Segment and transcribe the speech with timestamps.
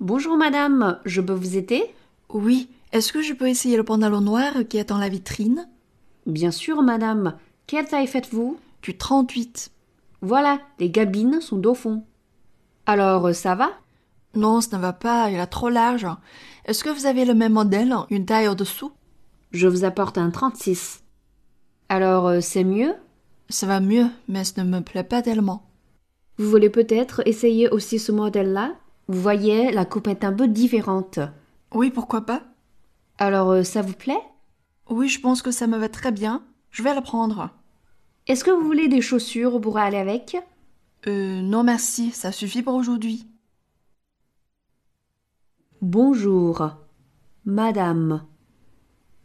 [0.00, 1.84] Bonjour madame, je peux vous aider?
[2.30, 5.68] Oui, est-ce que je peux essayer le pantalon noir qui est dans la vitrine?
[6.24, 7.36] Bien sûr madame.
[7.66, 8.58] Quelle taille faites-vous?
[8.80, 9.70] Du 38.
[10.22, 12.02] Voilà, les cabines sont au fond.
[12.86, 13.72] Alors, euh, ça va?
[14.34, 16.06] Non, ça ne va pas, il est trop large.
[16.64, 18.92] Est-ce que vous avez le même modèle, une taille au-dessous?
[19.52, 21.02] Je vous apporte un 36.
[21.90, 22.94] Alors, euh, c'est mieux?
[23.50, 25.62] Ça va mieux, mais ça ne me plaît pas tellement.
[26.38, 28.72] Vous voulez peut-être essayer aussi ce modèle-là?
[29.10, 31.18] Vous voyez, la coupe est un peu différente.
[31.74, 32.44] Oui, pourquoi pas?
[33.18, 34.22] Alors, euh, ça vous plaît?
[34.88, 36.44] Oui, je pense que ça me va très bien.
[36.70, 37.50] Je vais le prendre.
[38.28, 40.36] Est-ce que vous voulez des chaussures pour aller avec?
[41.08, 43.26] Euh, non merci, ça suffit pour aujourd'hui.
[45.82, 46.70] Bonjour,
[47.44, 48.24] madame.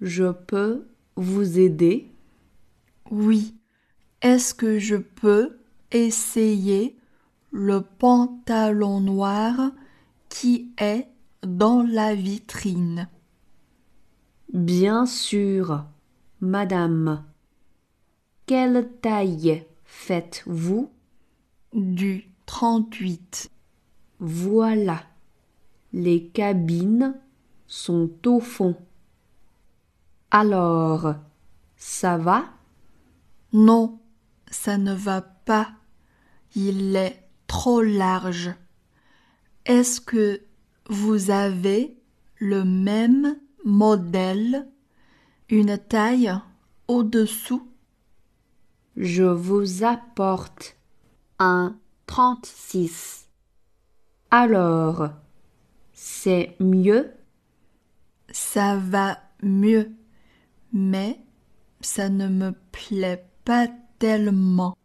[0.00, 2.10] Je peux vous aider?
[3.10, 3.54] Oui.
[4.22, 5.58] Est-ce que je peux
[5.90, 6.96] essayer
[7.56, 9.70] le pantalon noir
[10.28, 11.06] qui est
[11.46, 13.08] dans la vitrine
[14.52, 15.84] Bien sûr,
[16.40, 17.24] madame.
[18.46, 20.90] Quelle taille faites-vous?
[21.72, 23.52] Du 38.
[24.18, 25.04] Voilà.
[25.92, 27.14] Les cabines
[27.68, 28.76] sont au fond.
[30.32, 31.14] Alors,
[31.76, 32.46] ça va?
[33.52, 34.00] Non,
[34.50, 35.68] ça ne va pas.
[36.56, 37.23] Il est
[37.54, 38.50] trop large.
[39.64, 40.42] Est-ce que
[40.90, 41.96] vous avez
[42.38, 44.68] le même modèle,
[45.48, 46.34] une taille
[46.88, 47.70] au-dessous?
[48.96, 50.76] Je vous apporte
[51.38, 53.28] un 36.
[54.32, 55.10] Alors,
[55.92, 57.12] c'est mieux?
[58.32, 59.92] Ça va mieux,
[60.72, 61.20] mais
[61.80, 63.68] ça ne me plaît pas
[64.00, 64.76] tellement.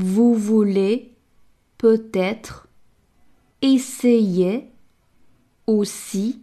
[0.00, 1.16] Vous voulez
[1.76, 2.68] peut-être
[3.62, 4.70] essayer
[5.66, 6.40] aussi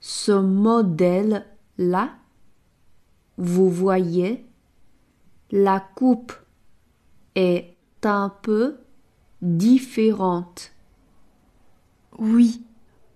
[0.00, 2.16] ce modèle-là.
[3.36, 4.44] Vous voyez,
[5.52, 6.32] la coupe
[7.36, 8.78] est un peu
[9.40, 10.72] différente.
[12.18, 12.66] Oui,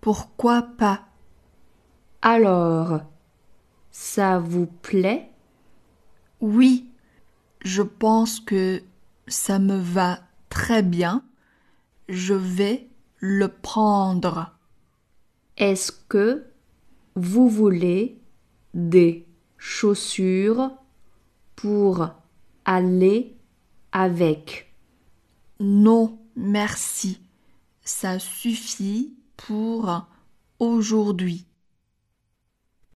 [0.01, 1.09] pourquoi pas?
[2.21, 3.01] Alors,
[3.91, 5.33] ça vous plaît?
[6.41, 6.89] Oui,
[7.65, 8.85] je pense que
[9.27, 11.25] ça me va très bien.
[12.09, 12.89] Je vais
[13.19, 14.53] le prendre.
[15.57, 16.45] Est-ce que
[17.15, 18.21] vous voulez
[18.75, 19.27] des
[19.59, 20.71] chaussures
[21.57, 22.09] pour
[22.65, 23.37] aller
[23.93, 24.73] avec?
[25.61, 27.21] Non, merci.
[27.85, 30.07] Ça suffit pour
[30.59, 31.47] aujourd'hui.